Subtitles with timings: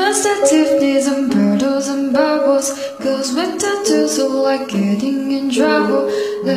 [0.00, 2.70] Breakfast at Tiffany's and Bertos and bubbles.
[3.00, 6.06] Girls with tattoos who like getting in trouble.
[6.42, 6.56] The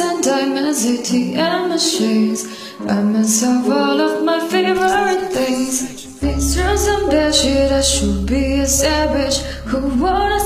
[0.00, 2.40] and diamonds, ATM machines.
[2.78, 6.18] Buy myself all of my favorite things.
[6.20, 9.38] Pictures and bullshit, I should be a savage.
[9.70, 9.80] Who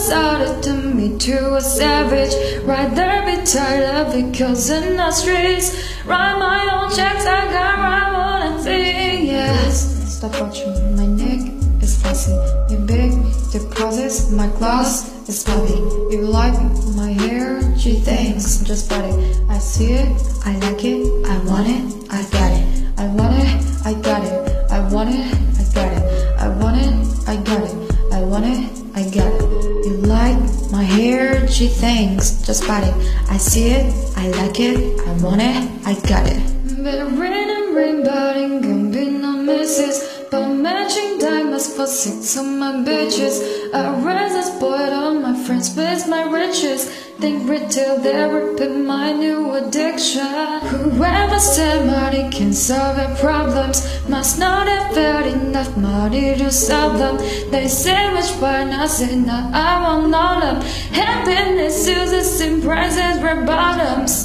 [0.08, 2.34] thought it to me to a savage?
[2.64, 5.68] Right there be tired of it, because in the streets.
[6.06, 10.16] Write my own checks, I got right one thing, yes.
[10.16, 12.36] Stop watching my neck is fuzzy
[12.70, 13.12] You big
[13.50, 14.92] deposits, my glass
[15.28, 15.80] is puppy
[16.12, 16.58] You like
[16.94, 19.14] my hair, she thinks just body
[19.48, 20.10] I see it,
[20.44, 22.66] I like it, I want it, I got it
[23.02, 23.50] I want it,
[23.90, 24.34] I got it
[24.70, 25.26] I want it,
[25.60, 26.04] I got it
[26.44, 26.94] I want it,
[27.32, 27.76] I got it
[28.12, 28.62] I want it,
[28.94, 29.48] I got it
[29.86, 32.92] You like my hair, she thinks just body
[33.30, 34.78] I see it, I like it,
[35.08, 36.57] I want it, I got it
[36.88, 40.24] Rain and rain, but ain't gonna be no misses.
[40.30, 43.74] But matching diamonds for six of my bitches.
[43.74, 46.88] I rise as spoiled all my friends with my riches.
[47.20, 50.60] Think retail, they repeat my new addiction.
[50.72, 53.78] Whoever said money can solve your problems
[54.08, 57.18] Must not have felt enough money to solve them.
[57.50, 63.22] They say much, part, I say no, I want all of Happiness uses in prices,
[63.22, 64.17] red bottoms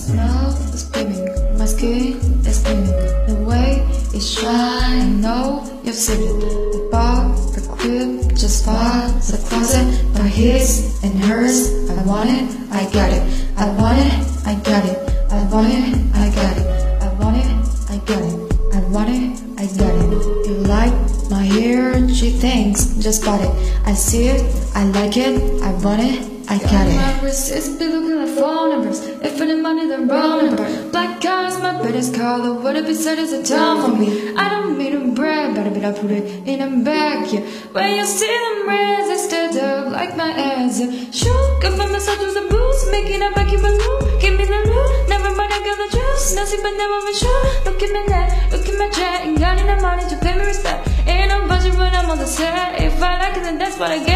[2.74, 2.90] is
[3.28, 6.40] The way it shines, I know you've seen it
[6.74, 12.50] The bar, the crib, just far The closet, my his and hers I want it,
[12.72, 13.24] I got it.
[13.56, 14.14] I want it,
[14.46, 14.98] I got it.
[15.32, 16.68] I want it, I got it.
[17.02, 18.76] I want it, I got it.
[18.76, 20.48] I want it, I got it.
[20.48, 20.94] You like
[21.30, 23.54] my hair, she thinks, just bought it.
[23.86, 24.42] I see it,
[24.76, 26.96] I like it I want it, I got it.
[26.96, 30.90] My wrist is be looking like phone numbers If any money, then wrong number.
[30.92, 34.36] Black car is my baddest color What it said it's a town for me.
[34.36, 37.42] I don't mean to brag, but I bet I put it in a bag, yeah.
[37.72, 41.12] When you see them reds, they stand up like my ass, yeah.
[41.12, 44.20] Sure, give me myself to the boost Making it back in my room.
[44.20, 46.36] Give me the loot, never mind, I got the juice.
[46.36, 47.44] Nothing but never been sure.
[47.66, 50.46] Look at me now, look at my jet Ain't got enough money to pay me
[50.46, 50.88] respect.
[51.08, 52.82] Ain't no budget when I'm on the set.
[52.82, 54.13] If I like it, then that's what I get, I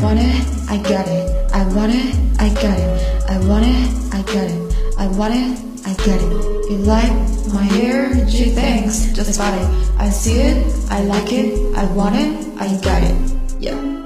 [0.00, 1.52] want it, I got it.
[1.52, 3.30] I want it, I got it.
[3.30, 4.94] I want it, I got it.
[4.98, 6.70] I want it, I got it.
[6.70, 7.12] You like
[7.52, 8.14] my hair?
[8.26, 9.12] Gee, thanks.
[9.12, 9.68] Just bought it.
[9.98, 11.76] I see it, I like it.
[11.76, 13.16] I want it, I got it.
[13.60, 13.98] Yeah.